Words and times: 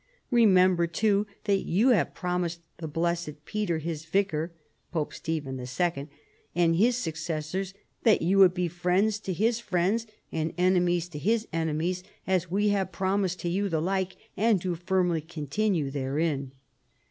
Remember, 0.31 0.87
too, 0.87 1.27
that 1.43 1.57
you 1.59 1.89
have 1.89 2.15
prom 2.15 2.41
ised 2.41 2.57
the 2.77 2.87
blessed 2.87 3.45
Peter, 3.45 3.77
his 3.77 4.03
vicar 4.03 4.51
[Pope 4.91 5.13
Stephen 5.13 5.59
II.] 5.59 6.07
and 6.55 6.75
his 6.75 6.95
successors 6.97 7.75
that 8.01 8.23
you 8.23 8.39
would 8.39 8.55
be 8.55 8.67
friends 8.67 9.19
to 9.19 9.31
his 9.31 9.59
friends 9.59 10.07
and 10.31 10.55
enemies 10.57 11.07
to 11.09 11.19
his 11.19 11.47
enemies, 11.53 12.01
as 12.25 12.49
we 12.49 12.69
have 12.69 12.91
prom 12.91 13.21
ised 13.25 13.37
to 13.41 13.47
you 13.49 13.69
the 13.69 13.79
like 13.79 14.15
and 14.35 14.59
do 14.59 14.73
firmly 14.73 15.21
continue 15.21 15.91
therein. 15.91 16.53